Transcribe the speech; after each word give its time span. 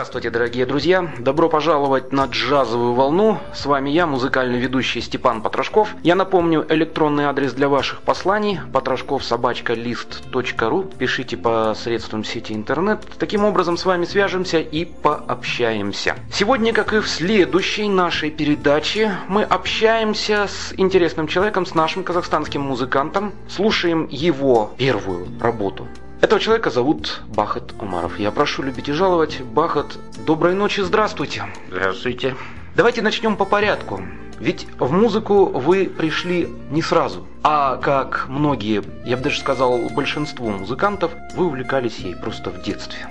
Здравствуйте, 0.00 0.30
дорогие 0.30 0.64
друзья! 0.64 1.12
Добро 1.18 1.50
пожаловать 1.50 2.10
на 2.10 2.24
джазовую 2.24 2.94
волну. 2.94 3.38
С 3.52 3.66
вами 3.66 3.90
я, 3.90 4.06
музыкальный 4.06 4.58
ведущий 4.58 5.02
Степан 5.02 5.42
Потрошков. 5.42 5.94
Я 6.02 6.14
напомню 6.14 6.64
электронный 6.70 7.24
адрес 7.24 7.52
для 7.52 7.68
ваших 7.68 8.00
посланий 8.00 8.60
потрошковсобачкалист.ру. 8.72 10.84
Пишите 10.98 11.36
по 11.36 11.74
средствам 11.74 12.24
сети 12.24 12.54
интернет. 12.54 13.06
Таким 13.18 13.44
образом 13.44 13.76
с 13.76 13.84
вами 13.84 14.06
свяжемся 14.06 14.60
и 14.60 14.86
пообщаемся. 14.86 16.16
Сегодня, 16.32 16.72
как 16.72 16.94
и 16.94 17.00
в 17.00 17.06
следующей 17.06 17.90
нашей 17.90 18.30
передаче, 18.30 19.18
мы 19.28 19.42
общаемся 19.42 20.46
с 20.48 20.72
интересным 20.78 21.26
человеком, 21.26 21.66
с 21.66 21.74
нашим 21.74 22.04
казахстанским 22.04 22.62
музыкантом. 22.62 23.34
Слушаем 23.50 24.08
его 24.10 24.72
первую 24.78 25.28
работу 25.38 25.86
этого 26.20 26.40
человека 26.40 26.70
зовут 26.70 27.22
Бахат 27.28 27.72
Умаров. 27.80 28.18
Я 28.18 28.30
прошу 28.30 28.62
любить 28.62 28.88
и 28.88 28.92
жаловать. 28.92 29.40
Бахат, 29.42 29.98
доброй 30.26 30.54
ночи, 30.54 30.80
здравствуйте. 30.80 31.44
Здравствуйте. 31.68 32.36
Давайте 32.76 33.02
начнем 33.02 33.36
по 33.36 33.44
порядку. 33.44 34.02
Ведь 34.38 34.66
в 34.78 34.90
музыку 34.90 35.46
вы 35.46 35.84
пришли 35.84 36.48
не 36.70 36.80
сразу, 36.80 37.26
а 37.42 37.76
как 37.76 38.26
многие, 38.28 38.82
я 39.04 39.18
бы 39.18 39.22
даже 39.22 39.38
сказал 39.38 39.78
большинство 39.90 40.48
музыкантов, 40.48 41.12
вы 41.34 41.46
увлекались 41.46 41.98
ей 41.98 42.16
просто 42.16 42.50
в 42.50 42.62
детстве. 42.62 43.06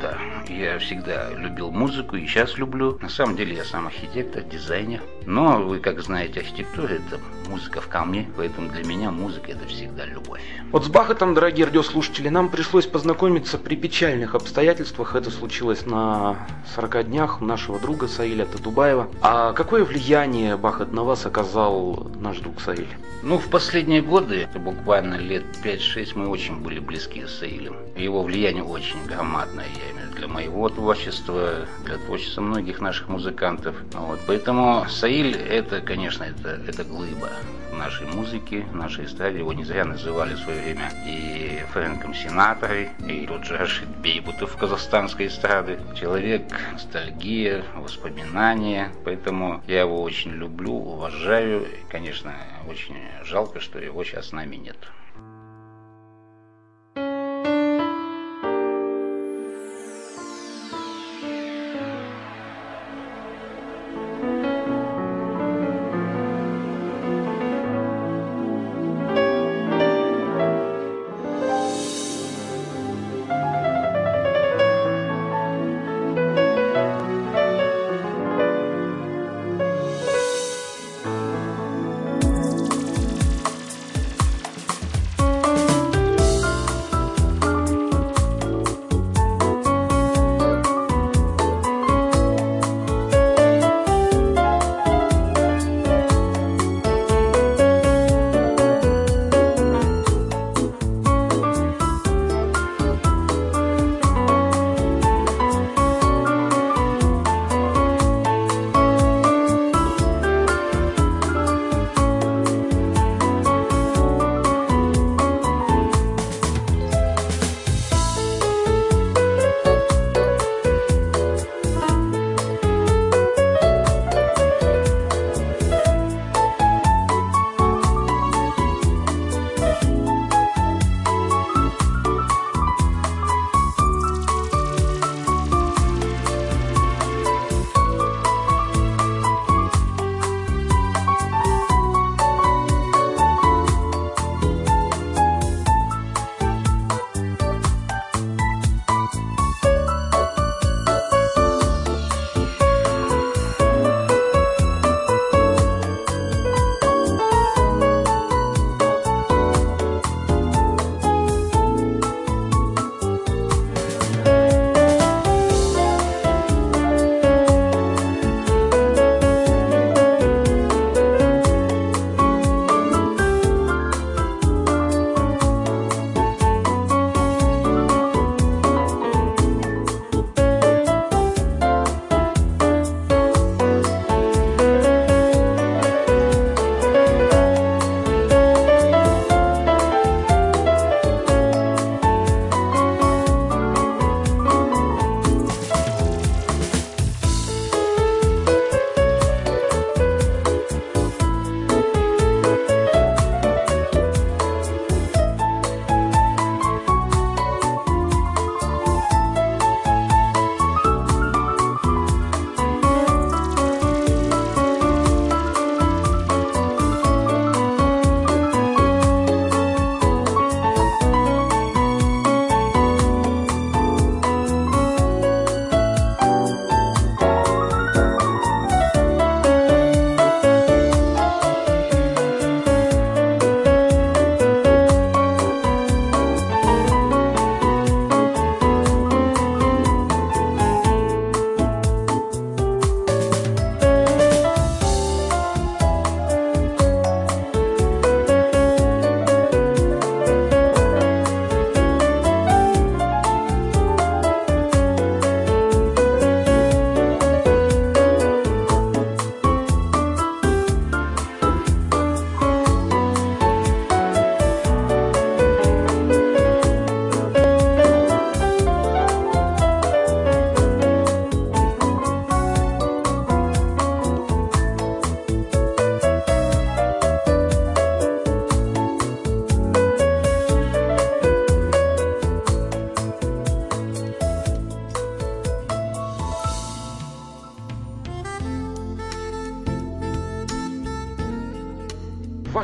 Да, 0.00 0.16
я 0.48 0.78
всегда 0.78 1.30
любил 1.30 1.70
музыку 1.70 2.16
и 2.16 2.26
сейчас 2.26 2.58
люблю. 2.58 2.98
На 3.00 3.08
самом 3.08 3.36
деле 3.36 3.56
я 3.56 3.64
сам 3.64 3.86
архитектор, 3.86 4.42
дизайнер. 4.42 5.00
Но 5.26 5.62
вы 5.62 5.78
как 5.78 6.00
знаете, 6.00 6.40
архитектура 6.40 6.94
это 6.94 7.20
музыка 7.48 7.80
в 7.80 7.88
камне, 7.88 8.28
поэтому 8.36 8.70
для 8.70 8.84
меня 8.84 9.10
музыка 9.10 9.52
это 9.52 9.66
всегда 9.66 10.06
любовь. 10.06 10.40
Вот 10.70 10.84
с 10.84 10.88
Бахатом, 10.88 11.34
дорогие 11.34 11.66
радиослушатели, 11.66 12.28
нам 12.28 12.48
пришлось 12.48 12.86
познакомиться 12.86 13.58
при 13.58 13.76
печальных 13.76 14.34
обстоятельствах. 14.34 15.14
Это 15.14 15.30
случилось 15.30 15.86
на 15.86 16.46
40 16.74 17.08
днях 17.08 17.40
у 17.40 17.44
нашего 17.44 17.78
друга 17.78 18.08
Саиля 18.08 18.44
Татубаева. 18.44 19.08
А 19.20 19.52
какое 19.52 19.84
влияние 19.84 20.56
Бахат 20.56 20.92
на 20.92 21.04
вас 21.04 21.26
оказал 21.26 22.10
наш 22.20 22.38
друг 22.38 22.60
Саиль? 22.60 22.88
Ну, 23.22 23.38
в 23.38 23.48
последние 23.48 24.00
годы, 24.00 24.36
это 24.36 24.58
буквально 24.58 25.16
лет 25.16 25.44
5-6, 25.64 26.12
мы 26.14 26.28
очень 26.28 26.60
были 26.60 26.78
близки 26.78 27.24
с 27.26 27.40
Саилем. 27.40 27.76
Его 27.96 28.22
влияние 28.22 28.62
очень 28.62 29.04
громадное 29.06 29.66
я 29.74 29.92
имею 29.92 30.10
для 30.14 30.28
моего 30.38 30.68
творчества, 30.68 31.66
для 31.84 31.98
творчества 31.98 32.42
многих 32.42 32.80
наших 32.80 33.08
музыкантов. 33.08 33.74
Вот. 33.92 34.20
Поэтому 34.28 34.86
Саиль 34.88 35.36
это, 35.36 35.80
конечно, 35.80 36.22
это, 36.22 36.50
это 36.50 36.84
глыба 36.84 37.30
нашей 37.72 38.06
музыки, 38.06 38.64
нашей 38.72 39.06
эстраде. 39.06 39.38
Его 39.38 39.52
не 39.52 39.64
зря 39.64 39.84
называли 39.84 40.34
в 40.34 40.38
свое 40.38 40.60
время 40.60 40.92
и 41.06 41.60
Фрэнком 41.72 42.14
Синаторой, 42.14 42.90
и 43.08 43.26
Роджашит 43.26 43.88
Бейбутов 44.00 44.56
казахстанской 44.56 45.26
эстрады. 45.26 45.80
Человек, 45.98 46.42
ностальгия, 46.72 47.64
воспоминания. 47.74 48.92
Поэтому 49.04 49.60
я 49.66 49.80
его 49.80 50.02
очень 50.02 50.32
люблю, 50.32 50.72
уважаю. 50.72 51.62
И, 51.62 51.90
конечно, 51.90 52.32
очень 52.68 52.96
жалко, 53.24 53.58
что 53.58 53.80
его 53.80 54.04
сейчас 54.04 54.28
с 54.28 54.32
нами 54.32 54.54
нет. 54.54 54.76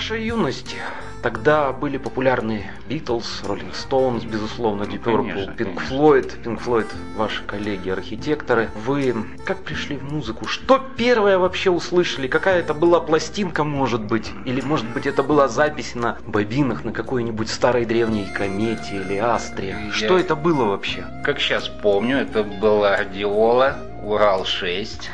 Вашей 0.04 0.26
юности. 0.26 0.76
Тогда 1.22 1.72
были 1.72 1.96
популярны 1.96 2.70
Битлз, 2.86 3.42
Роллинг 3.44 3.74
Стоунс, 3.74 4.24
безусловно, 4.24 4.82
Deep 4.82 5.02
Purple, 5.02 5.56
Pink 5.56 5.80
Floyd. 5.88 6.42
Pink 6.44 6.62
Floyd, 6.62 6.86
ваши 7.16 7.42
коллеги-архитекторы. 7.44 8.68
Вы 8.84 9.14
как 9.46 9.62
пришли 9.64 9.96
в 9.96 10.12
музыку? 10.12 10.46
Что 10.46 10.78
первое 10.98 11.38
вообще 11.38 11.70
услышали? 11.70 12.28
Какая 12.28 12.60
это 12.60 12.74
была 12.74 13.00
пластинка, 13.00 13.64
может 13.64 14.02
быть? 14.02 14.30
Или, 14.44 14.60
может 14.60 14.86
быть, 14.90 15.06
это 15.06 15.22
была 15.22 15.48
запись 15.48 15.94
на 15.94 16.18
бобинах 16.26 16.84
на 16.84 16.92
какой-нибудь 16.92 17.48
старой 17.48 17.86
древней 17.86 18.26
комете 18.26 18.96
или 18.96 19.16
астре? 19.16 19.68
Я... 19.86 19.92
Что 19.92 20.18
это 20.18 20.36
было 20.36 20.64
вообще? 20.64 21.06
Как 21.24 21.40
сейчас 21.40 21.68
помню, 21.68 22.18
это 22.18 22.44
была 22.44 23.02
Диола 23.04 23.78
Урал-6 24.02 25.08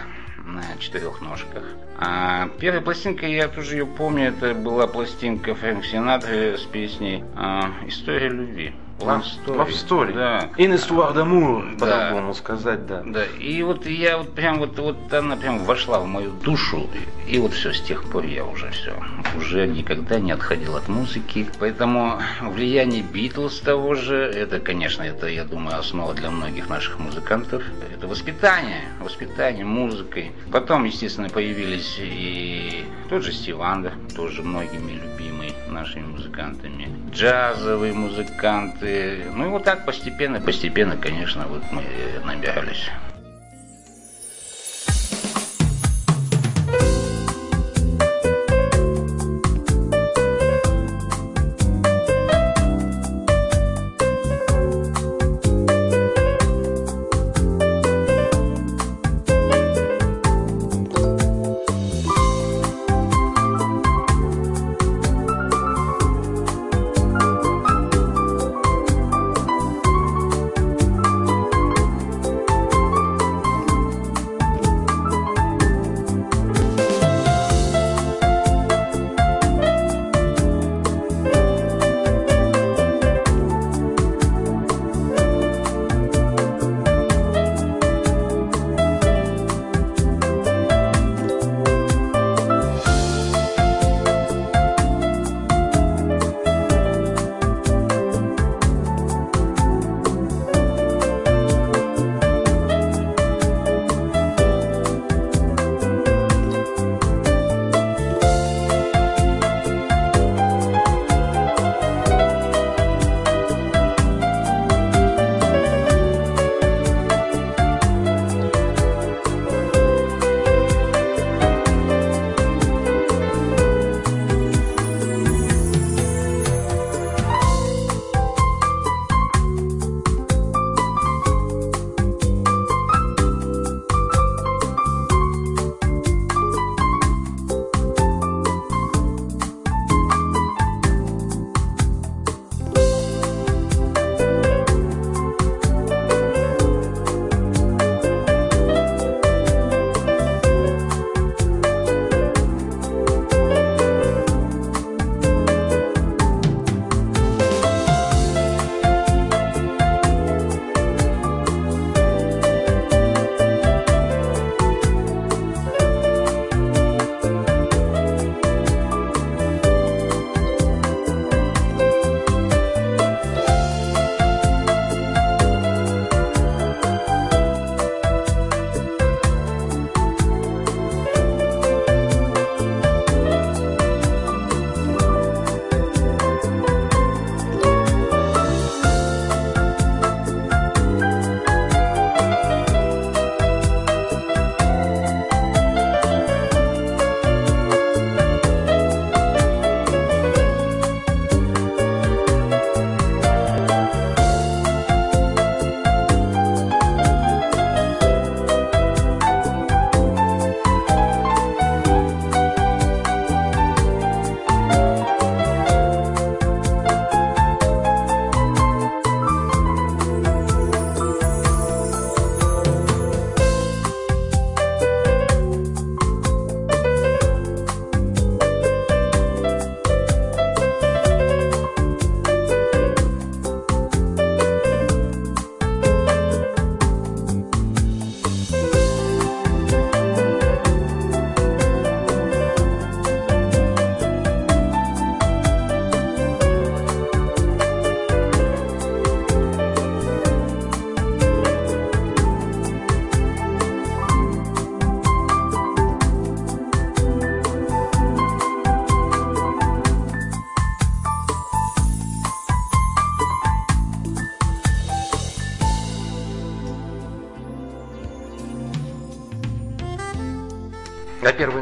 на 0.45 0.63
четырех 0.79 1.21
ножках. 1.21 1.65
А 1.97 2.49
первая 2.59 2.81
пластинка, 2.81 3.27
я 3.27 3.49
тоже 3.49 3.77
ее 3.77 3.87
помню, 3.87 4.29
это 4.29 4.55
была 4.55 4.87
пластинка 4.87 5.55
Фрэнк 5.55 5.85
Синатра 5.85 6.57
с 6.57 6.63
песней 6.63 7.25
а, 7.37 7.73
«История 7.87 8.29
любви». 8.29 8.75
Love 9.01 9.25
Story. 9.25 9.57
Love 9.57 9.71
Story. 9.71 10.15
Да. 10.15 10.51
In 10.57 10.73
Histoire 10.73 11.15
d'amour, 11.15 11.79
по-другому 11.79 12.35
сказать, 12.35 12.87
да. 12.87 13.03
Да, 13.05 13.25
и 13.25 13.63
вот 13.63 13.87
я 13.87 14.19
вот 14.19 14.35
прям 14.35 14.59
вот, 14.59 14.79
вот 14.79 15.13
она 15.13 15.37
прям 15.37 15.59
вошла 15.65 16.01
в 16.01 16.07
мою 16.07 16.31
душу, 16.31 16.89
и, 17.27 17.37
и 17.37 17.39
вот 17.39 17.53
все, 17.53 17.73
с 17.73 17.81
тех 17.81 18.05
пор 18.05 18.25
я 18.25 18.45
уже 18.45 18.71
все, 18.71 18.95
уже 19.37 19.67
никогда 19.67 20.19
не 20.19 20.33
отходил 20.33 20.77
от 20.77 20.89
музыки, 20.89 21.47
поэтому 21.59 22.21
влияние 22.43 23.03
Битлз 23.03 23.61
того 23.61 23.95
же, 23.95 24.17
это, 24.17 24.61
конечно, 24.61 25.03
это, 25.03 25.27
я 25.27 25.45
думаю, 25.45 25.79
основа 25.79 26.15
для 26.15 26.31
многих 26.31 26.69
наших 26.69 26.99
музыкантов, 26.99 27.63
это 27.95 28.07
воспитание, 28.07 28.83
воспитание 29.01 29.65
музыкой. 29.65 30.33
Потом, 30.53 30.85
естественно, 30.85 31.29
появились 31.29 31.97
и 31.99 32.85
тот 33.09 33.23
же 33.25 33.33
Стив 33.33 33.61
Андер, 33.61 33.93
тоже 34.15 34.43
многими 34.43 34.93
любимый 34.93 35.53
нашими 35.69 36.05
музыкантами, 36.05 36.89
джазовые 37.13 37.93
музыканты. 37.93 38.90
Ну 39.33 39.47
и 39.47 39.49
вот 39.49 39.65
так 39.65 39.85
постепенно, 39.85 40.41
постепенно, 40.41 40.97
конечно, 40.97 41.47
вот 41.47 41.63
мы 41.71 41.85
набирались. 42.25 42.91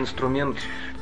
Инструмент 0.09 0.57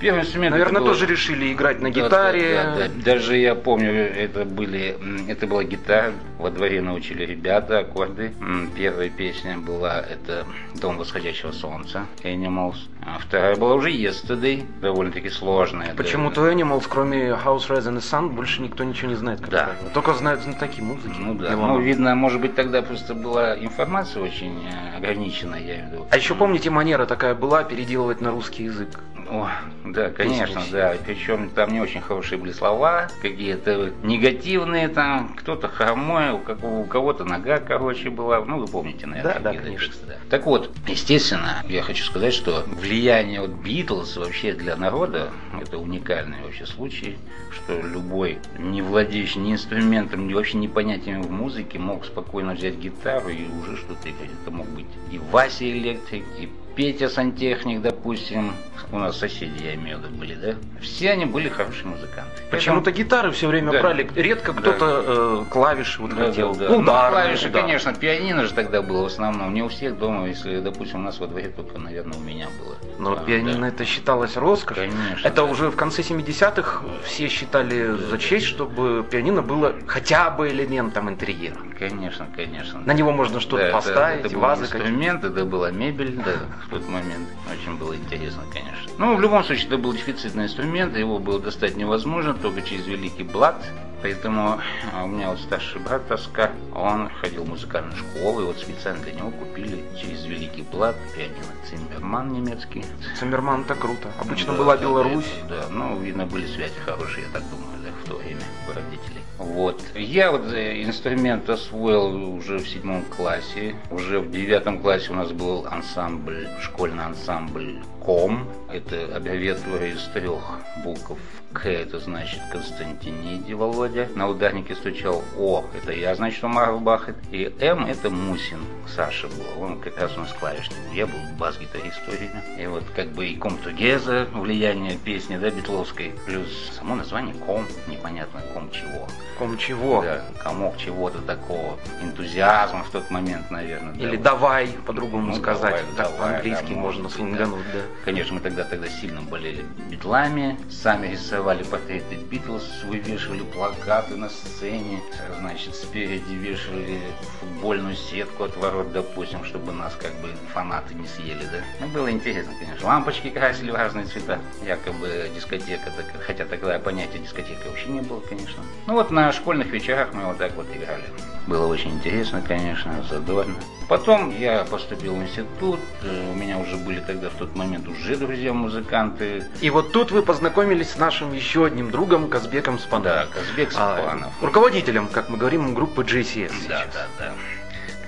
Первый 0.06 0.20
инструмент. 0.20 0.52
Наверное, 0.52 0.80
было... 0.80 0.90
тоже 0.90 1.06
решили 1.06 1.52
играть 1.52 1.80
на 1.80 1.90
гитаре. 1.90 2.54
Да, 2.54 2.74
да, 2.76 2.88
да. 2.88 3.02
Даже 3.04 3.36
я 3.36 3.56
помню, 3.56 3.90
это 3.90 4.44
были, 4.44 4.96
это 5.28 5.48
была 5.48 5.64
гитара. 5.64 6.12
Во 6.38 6.50
дворе 6.50 6.80
научили 6.80 7.24
ребята 7.24 7.80
аккорды. 7.80 8.32
Первая 8.76 9.10
песня 9.10 9.58
была 9.58 10.00
это 10.00 10.46
"Дом 10.80 10.98
восходящего 10.98 11.50
солнца" 11.50 12.06
Animals. 12.22 12.76
А 13.04 13.18
вторая 13.18 13.56
была 13.56 13.74
уже 13.74 13.90
Yesterday, 13.90 14.64
довольно-таки 14.80 15.28
сложная. 15.28 15.94
Почему-то 15.94 16.42
да. 16.42 16.52
Animals, 16.52 16.84
кроме 16.88 17.30
House 17.30 17.68
Rise 17.68 17.88
and 17.88 17.96
the 17.96 18.00
Sun, 18.00 18.30
больше 18.30 18.62
никто 18.62 18.84
ничего 18.84 19.10
не 19.10 19.16
знает. 19.16 19.40
Как 19.40 19.50
да. 19.50 19.64
Правило. 19.64 19.90
Только 19.90 20.14
знают 20.14 20.42
знатоки 20.42 20.80
музыки. 20.80 21.16
Ну 21.18 21.34
да. 21.34 21.56
Ну, 21.56 21.80
видно, 21.80 22.14
может 22.14 22.40
быть, 22.40 22.54
тогда 22.54 22.82
просто 22.82 23.14
была 23.14 23.56
информация 23.56 24.22
очень 24.22 24.66
э, 24.68 24.96
ограниченная, 24.96 25.60
я 25.60 25.74
имею 25.74 25.88
в 25.88 25.92
виду. 25.92 26.06
А 26.10 26.16
еще 26.16 26.34
помните, 26.34 26.70
манера 26.70 27.06
такая 27.06 27.34
была 27.34 27.64
переделывать 27.64 28.20
на 28.20 28.30
русский 28.30 28.64
язык? 28.64 29.00
О, 29.28 29.48
да, 29.84 30.10
конечно, 30.10 30.62
да. 30.70 30.94
Причем 31.04 31.50
там 31.50 31.72
не 31.72 31.80
очень 31.80 32.00
хорошие 32.00 32.38
были 32.38 32.52
слова, 32.52 33.08
какие-то 33.22 33.92
негативные 34.02 34.88
там, 34.88 35.34
кто-то 35.36 35.68
хромой, 35.68 36.30
у 36.32 36.84
кого-то 36.84 37.24
нога, 37.24 37.58
короче, 37.58 38.10
была. 38.10 38.44
Ну, 38.44 38.58
вы 38.58 38.66
помните, 38.66 39.06
наверное. 39.06 39.34
Да, 39.34 39.52
да, 39.52 39.58
конечно. 39.58 39.88
Тексты, 39.88 40.06
да. 40.06 40.14
Так 40.30 40.46
вот, 40.46 40.70
естественно, 40.86 41.62
я 41.68 41.82
хочу 41.82 42.04
сказать, 42.04 42.34
что 42.34 42.64
влияние 42.66 43.40
от 43.40 43.50
Битлз 43.50 44.16
вообще 44.16 44.52
для 44.52 44.76
народа, 44.76 45.30
это 45.60 45.78
уникальный 45.78 46.42
вообще 46.42 46.66
случай, 46.66 47.16
что 47.52 47.80
любой, 47.80 48.38
не 48.58 48.82
владеющий 48.82 49.40
ни 49.40 49.52
инструментом, 49.52 50.28
ни 50.28 50.34
вообще 50.34 50.58
не 50.58 50.68
понятиями 50.68 51.22
в 51.22 51.30
музыке, 51.30 51.78
мог 51.78 52.04
спокойно 52.04 52.54
взять 52.54 52.76
гитару 52.76 53.28
и 53.28 53.46
уже 53.48 53.76
что-то. 53.76 54.08
Это 54.08 54.50
мог 54.50 54.68
быть 54.68 54.86
и 55.10 55.18
Вася 55.18 55.64
Электрик, 55.64 56.24
и 56.38 56.48
Петя 56.76 57.08
Сантехник, 57.08 57.80
допустим, 57.80 58.52
у 58.92 58.98
нас 58.98 59.18
соседи, 59.18 59.64
я 59.64 59.74
имею 59.74 59.98
в 59.98 60.02
виду, 60.02 60.14
были, 60.14 60.34
да? 60.34 60.54
Все 60.80 61.10
они 61.10 61.24
были 61.24 61.48
хорошие 61.48 61.86
музыканты. 61.86 62.42
Почему-то 62.50 62.92
гитары 62.92 63.30
все 63.32 63.48
время 63.48 63.72
да. 63.72 63.80
брали. 63.80 64.08
Редко 64.14 64.52
кто-то 64.52 64.78
да. 64.78 65.02
э, 65.06 65.44
клавиши 65.50 66.02
вот 66.02 66.14
да, 66.14 66.26
хотел. 66.26 66.54
Да, 66.54 66.68
да. 66.68 66.76
Удар, 66.76 67.10
ну, 67.10 67.16
клавиши, 67.16 67.48
удар. 67.48 67.62
конечно, 67.62 67.94
пианино 67.94 68.44
же 68.44 68.52
тогда 68.52 68.82
было 68.82 69.04
в 69.04 69.06
основном. 69.06 69.54
Не 69.54 69.62
у 69.62 69.68
всех 69.68 69.98
дома, 69.98 70.28
если, 70.28 70.60
допустим, 70.60 71.00
у 71.00 71.02
нас 71.02 71.18
во 71.18 71.26
дворе 71.26 71.48
только, 71.48 71.78
наверное, 71.78 72.18
у 72.18 72.22
меня 72.22 72.48
было. 72.60 72.76
Но 72.98 73.12
а, 73.12 73.24
пианино 73.24 73.62
да. 73.62 73.68
это 73.68 73.84
считалось 73.84 74.36
роскошь. 74.36 74.76
Конечно. 74.76 75.26
Это 75.26 75.36
да. 75.36 75.44
уже 75.44 75.70
в 75.70 75.76
конце 75.76 76.02
70-х 76.02 76.82
все 77.04 77.28
считали 77.28 77.88
да, 77.88 77.96
за 77.96 78.18
честь, 78.18 78.46
чтобы 78.46 79.04
пианино 79.10 79.42
было 79.42 79.74
хотя 79.86 80.30
бы 80.30 80.50
элементом 80.50 81.08
интерьера. 81.08 81.56
Конечно, 81.78 82.26
конечно. 82.34 82.80
На 82.80 82.92
него 82.92 83.12
можно 83.12 83.40
что-то 83.40 83.64
да, 83.64 83.72
поставить, 83.72 84.20
это, 84.20 84.28
это 84.28 84.38
вазы. 84.38 84.64
Инструмент, 84.64 85.24
это 85.24 85.44
была 85.44 85.70
мебель, 85.70 86.16
да, 86.16 86.32
в 86.66 86.70
тот 86.70 86.88
момент. 86.88 87.28
Очень 87.50 87.76
было 87.78 87.94
интересно, 87.94 88.42
конечно. 88.52 88.90
Ну, 88.98 89.16
в 89.16 89.20
любом 89.20 89.44
случае, 89.44 89.66
это 89.66 89.78
был 89.78 89.92
дефицитный 89.92 90.44
инструмент, 90.44 90.96
его 90.96 91.18
было 91.18 91.40
достать 91.40 91.76
невозможно, 91.76 92.34
только 92.34 92.62
через 92.62 92.86
великий 92.86 93.22
блат. 93.22 93.64
Поэтому 94.02 94.60
а, 94.92 95.04
у 95.04 95.08
меня 95.08 95.30
вот 95.30 95.40
старший 95.40 95.80
брат 95.80 96.06
Тоска, 96.06 96.52
он 96.74 97.08
ходил 97.08 97.44
в 97.44 97.48
музыкальную 97.48 97.96
школу, 97.96 98.42
и 98.42 98.44
вот 98.44 98.58
специально 98.58 99.02
для 99.02 99.12
него 99.12 99.30
купили 99.30 99.82
через 99.98 100.24
Великий 100.26 100.62
Блат 100.62 100.96
пианино 101.14 101.34
Циммерман 101.68 102.32
немецкий. 102.32 102.84
Циммерман 103.18 103.62
это 103.62 103.74
круто. 103.74 104.12
Обычно 104.20 104.52
ну, 104.52 104.58
была 104.58 104.76
да, 104.76 104.82
Беларусь. 104.82 105.32
Да, 105.48 105.62
да, 105.62 105.68
ну, 105.70 105.98
видно, 105.98 106.26
были 106.26 106.46
связи 106.46 106.74
хорошие, 106.84 107.24
я 107.26 107.32
так 107.32 107.42
думаю, 107.50 107.66
да, 107.72 107.75
в 108.06 108.08
то 108.08 108.16
время 108.16 108.40
у 108.68 108.72
родителей. 108.72 109.22
Вот. 109.38 109.82
Я 109.94 110.30
вот 110.30 110.52
э, 110.52 110.82
инструмент 110.82 111.48
освоил 111.50 112.34
уже 112.34 112.58
в 112.58 112.68
седьмом 112.68 113.02
классе. 113.04 113.74
Уже 113.90 114.20
в 114.20 114.30
девятом 114.30 114.80
классе 114.80 115.10
у 115.10 115.14
нас 115.14 115.32
был 115.32 115.66
ансамбль, 115.66 116.48
школьный 116.60 117.04
ансамбль 117.04 117.80
КОМ. 118.04 118.48
Это 118.72 119.16
аббревиатура 119.16 119.86
из 119.86 120.02
трех 120.14 120.40
букв. 120.84 121.18
К 121.56 121.70
это 121.70 121.98
значит 121.98 122.40
Константиниди 122.52 123.54
Володя. 123.54 124.08
На 124.14 124.28
ударнике 124.28 124.74
стучал 124.74 125.24
О, 125.38 125.64
это 125.74 125.90
я, 125.90 126.14
значит, 126.14 126.44
Умар 126.44 126.76
Бахет. 126.76 127.16
И 127.30 127.50
М 127.60 127.86
это 127.86 128.10
Мусин, 128.10 128.60
Саша 128.94 129.26
был. 129.28 129.62
Он 129.62 129.80
как 129.80 129.96
раз 129.98 130.14
у 130.18 130.20
нас 130.20 130.34
клавишник. 130.34 130.76
Я 130.92 131.06
был 131.06 131.18
бас-гитарист 131.38 131.96
в 132.02 132.04
то 132.04 132.10
время. 132.10 132.44
И 132.58 132.66
вот 132.66 132.84
как 132.94 133.08
бы 133.12 133.26
и 133.26 133.36
Ком 133.36 133.56
Тугеза, 133.56 134.28
влияние 134.34 134.98
песни, 134.98 135.38
да, 135.38 135.48
Битловской. 135.50 136.12
Плюс 136.26 136.72
само 136.76 136.94
название 136.94 137.34
Ком, 137.34 137.64
непонятно 137.88 138.42
Ком 138.52 138.70
чего. 138.70 139.08
Ком 139.38 139.56
чего? 139.56 140.02
Да, 140.02 140.24
комок 140.42 140.76
чего-то 140.76 141.18
такого, 141.20 141.78
энтузиазма 142.02 142.84
в 142.84 142.90
тот 142.90 143.10
момент, 143.10 143.50
наверное. 143.50 143.94
Или 143.94 144.16
да, 144.16 144.32
давай, 144.32 144.68
по-другому 144.86 145.28
ну, 145.28 145.34
сказать. 145.36 145.82
Давай, 145.96 146.08
так 146.08 146.18
по-английски 146.18 146.72
да, 146.74 146.80
можно 146.80 147.10
слингануть, 147.10 147.64
да. 147.72 147.80
да. 147.80 147.84
Конечно, 148.04 148.34
мы 148.34 148.40
тогда 148.40 148.64
тогда 148.64 148.88
сильно 148.88 149.20
болели 149.22 149.64
битлами, 149.90 150.58
сами 150.70 151.08
рисовали 151.08 151.45
портреты 151.64 152.16
Битлз, 152.30 152.84
вывешивали 152.84 153.42
плакаты 153.42 154.16
на 154.16 154.30
сцене, 154.30 155.02
значит, 155.40 155.74
спереди 155.74 156.32
вешали 156.32 156.98
футбольную 157.40 157.94
сетку 157.94 158.44
от 158.44 158.56
ворот, 158.56 158.92
допустим, 158.92 159.44
чтобы 159.44 159.72
нас 159.72 159.94
как 160.00 160.12
бы 160.22 160.28
фанаты 160.54 160.94
не 160.94 161.06
съели, 161.06 161.44
да. 161.44 161.60
Ну, 161.80 161.88
было 161.88 162.10
интересно, 162.10 162.52
конечно. 162.58 162.86
Лампочки 162.86 163.28
красили 163.28 163.70
в 163.70 163.74
разные 163.74 164.06
цвета, 164.06 164.38
якобы 164.64 165.30
дискотека, 165.34 165.92
хотя 166.26 166.46
тогда 166.46 166.78
понятия 166.78 167.18
дискотека 167.18 167.68
вообще 167.68 167.88
не 167.88 168.00
было, 168.00 168.20
конечно. 168.20 168.62
Ну 168.86 168.94
вот 168.94 169.10
на 169.10 169.26
на 169.26 169.32
школьных 169.32 169.72
вечерах 169.72 170.10
мы 170.12 170.24
вот 170.24 170.38
так 170.38 170.54
вот 170.54 170.66
играли. 170.72 171.02
Было 171.48 171.66
очень 171.66 171.90
интересно, 171.90 172.42
конечно, 172.46 173.04
задорно. 173.10 173.56
Потом 173.88 174.36
я 174.36 174.64
поступил 174.64 175.14
в 175.14 175.22
институт, 175.22 175.80
э, 176.02 176.30
у 176.32 176.34
меня 176.34 176.58
уже 176.58 176.76
были 176.76 177.00
тогда 177.00 177.28
в 177.28 177.34
тот 177.34 177.56
момент 177.56 177.88
уже 177.88 178.16
друзья-музыканты. 178.16 179.44
И 179.60 179.70
вот 179.70 179.92
тут 179.92 180.12
вы 180.12 180.22
познакомились 180.22 180.90
с 180.90 180.96
нашим 180.96 181.25
еще 181.32 181.66
одним 181.66 181.90
другом 181.90 182.28
Казбеком 182.28 182.78
Спановым. 182.78 183.04
Да, 183.12 183.26
Казбек 183.26 183.72
Спанов. 183.72 184.32
А, 184.40 184.44
руководителем, 184.44 185.08
как 185.08 185.28
мы 185.28 185.38
говорим, 185.38 185.74
группы 185.74 186.02
JCS. 186.02 186.52
Да, 186.68 186.84
сейчас. 186.84 186.94
да, 186.94 187.06
да. 187.18 187.32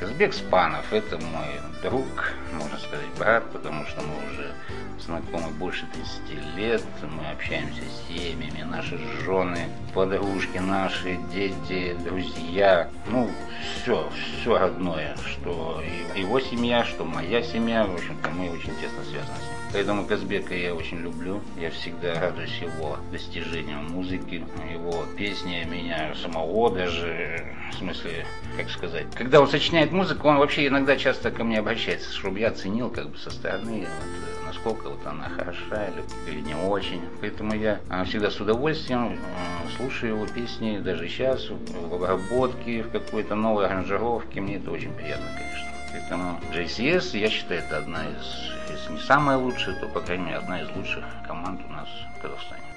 Казбек 0.01 0.33
Спанов– 0.33 0.85
это 0.93 1.19
мой 1.19 1.61
друг, 1.83 2.33
можно 2.53 2.79
сказать, 2.79 3.07
брат, 3.19 3.51
потому 3.51 3.85
что 3.87 4.01
мы 4.03 4.33
уже 4.33 4.53
знакомы 5.01 5.49
больше 5.51 5.87
30 6.29 6.57
лет, 6.57 6.83
мы 7.03 7.31
общаемся 7.31 7.81
с 7.83 8.09
семьями, 8.09 8.63
наши 8.63 8.99
жены, 9.25 9.69
подружки 9.95 10.59
наши, 10.59 11.19
дети, 11.33 11.97
друзья, 12.05 12.89
ну, 13.09 13.31
все, 13.83 14.09
все 14.41 14.59
родное, 14.59 15.17
что 15.27 15.83
его 16.15 16.39
семья, 16.41 16.85
что 16.85 17.05
моя 17.05 17.43
семья, 17.43 17.85
в 17.85 17.95
общем-то, 17.95 18.31
мы 18.31 18.51
очень 18.51 18.75
тесно 18.77 19.03
связаны 19.05 19.37
с 19.37 19.43
ним. 19.43 19.58
Поэтому 19.73 20.07
Казбека 20.07 20.55
я 20.55 20.75
очень 20.75 20.99
люблю. 20.99 21.41
Я 21.61 21.71
всегда 21.71 22.19
радуюсь 22.21 22.59
его 22.61 22.97
достижениям 23.13 23.91
музыки, 23.91 24.45
его 24.73 25.05
песни 25.17 25.67
меня 25.71 26.15
самого 26.15 26.71
даже, 26.71 27.55
в 27.73 27.75
смысле, 27.77 28.27
как 28.57 28.71
сказать. 28.71 29.07
Когда 29.15 29.41
он 29.41 29.49
сочиняет 29.49 29.93
музыку, 29.93 30.29
он 30.29 30.39
вообще 30.39 30.67
иногда 30.67 30.97
часто 30.97 31.31
ко 31.31 31.45
мне 31.45 31.59
обращается, 31.59 32.13
чтобы 32.13 32.39
я 32.39 32.49
оценил 32.49 32.91
как 32.91 33.11
бы 33.11 33.19
со 33.19 33.31
стороны, 33.31 33.81
вот, 33.81 34.47
насколько 34.47 34.89
вот 34.89 35.07
она 35.07 35.29
хороша 35.29 35.89
или, 35.89 36.33
или 36.33 36.41
не 36.41 36.55
очень. 36.55 37.03
Поэтому 37.21 37.55
я 37.55 37.81
а, 37.91 38.05
всегда 38.05 38.31
с 38.31 38.41
удовольствием 38.41 39.19
а, 39.37 39.77
слушаю 39.77 40.15
его 40.15 40.27
песни, 40.27 40.79
даже 40.79 41.09
сейчас, 41.09 41.49
в 41.51 41.95
обработке, 41.95 42.83
в 42.83 42.91
какой-то 42.91 43.35
новой 43.35 43.67
аранжировке. 43.67 44.41
Мне 44.41 44.57
это 44.57 44.71
очень 44.71 44.93
приятно, 44.93 45.27
конечно. 45.37 45.68
Поэтому 45.93 46.39
JCS, 46.53 47.17
я 47.17 47.31
считаю, 47.31 47.61
это 47.61 47.79
одна 47.79 48.05
из, 48.07 48.53
если 48.71 48.93
не 48.93 49.01
самая 49.01 49.37
лучшая, 49.39 49.75
то, 49.77 49.89
по 49.89 50.01
крайней 50.01 50.25
мере, 50.25 50.37
одна 50.37 50.61
из 50.61 50.69
лучших 50.71 51.05
команд 51.27 51.61
у 51.67 51.73
нас 51.73 51.89
в 52.19 52.23
Казахстане. 52.23 52.68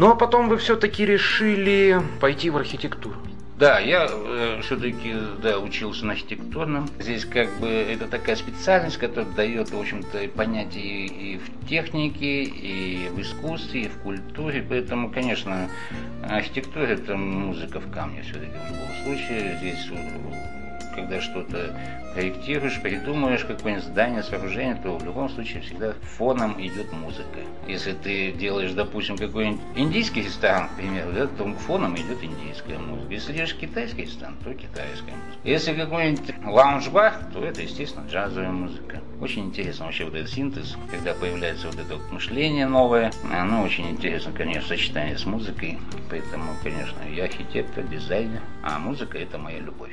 Ну 0.00 0.08
а 0.08 0.14
потом 0.14 0.48
вы 0.48 0.56
все-таки 0.56 1.04
решили 1.04 2.00
пойти 2.22 2.48
в 2.48 2.56
архитектуру. 2.56 3.16
Да, 3.58 3.78
я 3.78 4.08
э, 4.10 4.60
все-таки 4.62 5.14
да, 5.42 5.58
учился 5.58 6.06
на 6.06 6.12
архитектурном. 6.12 6.88
Здесь 6.98 7.26
как 7.26 7.50
бы 7.60 7.68
это 7.68 8.06
такая 8.06 8.36
специальность, 8.36 8.96
которая 8.96 9.30
дает, 9.32 9.68
в 9.68 9.78
общем-то, 9.78 10.26
понятие 10.34 11.04
и, 11.04 11.34
и 11.34 11.36
в 11.36 11.68
технике, 11.68 12.44
и 12.44 13.10
в 13.10 13.20
искусстве, 13.20 13.82
и 13.82 13.88
в 13.88 13.98
культуре. 13.98 14.64
Поэтому, 14.66 15.10
конечно, 15.10 15.68
архитектура 16.26 16.86
это 16.86 17.14
музыка 17.16 17.78
в 17.78 17.92
камне 17.92 18.22
все-таки 18.22 18.52
в 18.52 18.72
любом 18.72 19.04
случае. 19.04 19.58
Здесь 19.58 19.86
когда 20.94 21.20
что-то 21.20 21.74
проектируешь, 22.14 22.80
придумываешь 22.80 23.44
какое-нибудь 23.44 23.86
здание, 23.86 24.22
сооружение, 24.22 24.74
то 24.82 24.96
в 24.96 25.04
любом 25.04 25.28
случае 25.28 25.62
всегда 25.62 25.94
фоном 26.16 26.60
идет 26.60 26.92
музыка. 26.92 27.40
Если 27.66 27.92
ты 27.92 28.32
делаешь, 28.32 28.72
допустим, 28.72 29.16
какой-нибудь 29.16 29.60
индийский 29.76 30.22
ресторан, 30.22 30.68
к 30.68 30.76
примеру, 30.76 31.12
да, 31.12 31.26
то 31.26 31.52
фоном 31.54 31.94
идет 31.96 32.22
индийская 32.22 32.78
музыка. 32.78 33.12
Если 33.12 33.32
делаешь 33.32 33.54
китайский 33.54 34.02
ресторан, 34.02 34.36
то 34.42 34.52
китайская 34.52 35.12
музыка. 35.12 35.40
Если 35.44 35.74
какой-нибудь 35.74 36.34
лаунж-бар, 36.44 37.14
то 37.32 37.44
это, 37.44 37.62
естественно, 37.62 38.06
джазовая 38.08 38.50
музыка. 38.50 39.00
Очень 39.20 39.46
интересно 39.46 39.86
вообще 39.86 40.04
вот 40.04 40.14
этот 40.14 40.30
синтез, 40.30 40.76
когда 40.90 41.14
появляется 41.14 41.66
вот 41.68 41.78
это 41.78 41.96
вот 41.96 42.10
мышление 42.10 42.66
новое. 42.66 43.12
Оно 43.32 43.62
очень 43.62 43.88
интересно, 43.90 44.32
конечно, 44.32 44.68
сочетание 44.68 45.16
с 45.16 45.26
музыкой. 45.26 45.78
Поэтому, 46.08 46.52
конечно, 46.62 46.98
я 47.14 47.24
архитектор, 47.24 47.84
дизайнер, 47.84 48.40
а 48.62 48.78
музыка 48.78 49.18
это 49.18 49.38
моя 49.38 49.58
любовь. 49.58 49.92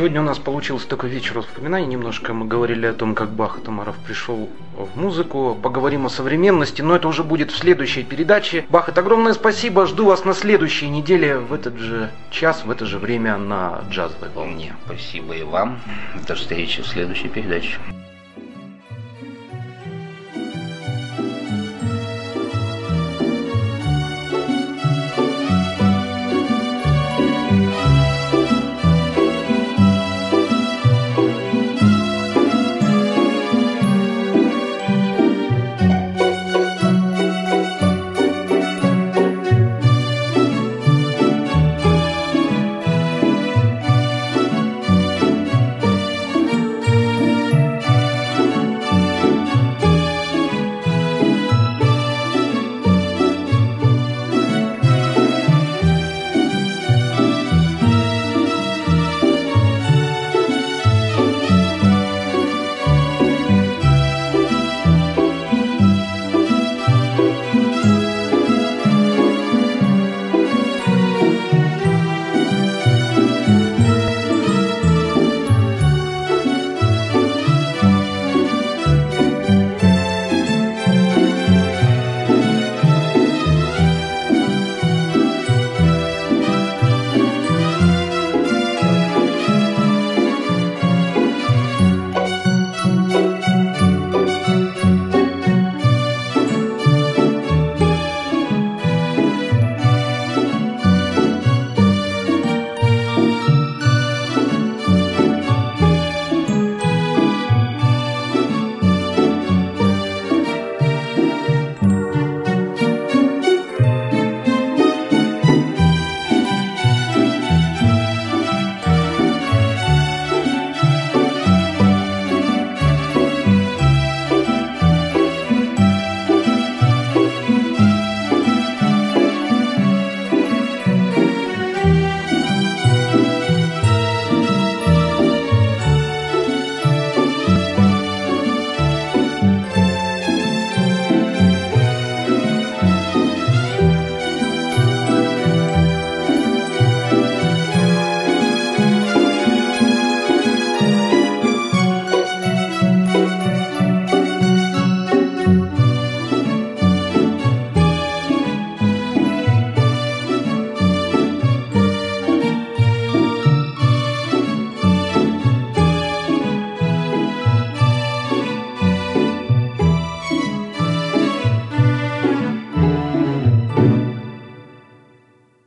Сегодня 0.00 0.22
у 0.22 0.24
нас 0.24 0.38
получился 0.38 0.88
такой 0.88 1.10
вечер 1.10 1.36
воспоминаний. 1.36 1.88
Немножко 1.88 2.32
мы 2.32 2.46
говорили 2.46 2.86
о 2.86 2.94
том, 2.94 3.14
как 3.14 3.28
Бах 3.28 3.60
Тамаров 3.62 3.96
пришел 3.98 4.48
в 4.74 4.98
музыку. 4.98 5.54
Поговорим 5.62 6.06
о 6.06 6.08
современности, 6.08 6.80
но 6.80 6.96
это 6.96 7.06
уже 7.06 7.22
будет 7.22 7.50
в 7.50 7.58
следующей 7.58 8.02
передаче. 8.02 8.64
Бах, 8.70 8.88
это 8.88 9.02
огромное 9.02 9.34
спасибо. 9.34 9.84
Жду 9.84 10.06
вас 10.06 10.24
на 10.24 10.32
следующей 10.32 10.88
неделе 10.88 11.36
в 11.36 11.52
этот 11.52 11.76
же 11.76 12.10
час, 12.30 12.64
в 12.64 12.70
это 12.70 12.86
же 12.86 12.98
время 12.98 13.36
на 13.36 13.82
джазовой 13.90 14.30
волне. 14.34 14.74
Спасибо 14.86 15.34
и 15.34 15.42
вам. 15.42 15.78
До 16.26 16.34
встречи 16.34 16.80
в 16.80 16.86
следующей 16.86 17.28
передаче. 17.28 17.76